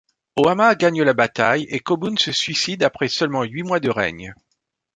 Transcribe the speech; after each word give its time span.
Ō-ama 0.35 0.73
gagne 0.73 1.03
la 1.03 1.13
bataille 1.13 1.67
et 1.69 1.77
Kōbun 1.77 2.17
se 2.17 2.31
suicide 2.31 2.81
après 2.81 3.07
seulement 3.07 3.43
huit 3.43 3.61
mois 3.61 3.79
de 3.79 3.91
règne. 3.91 4.33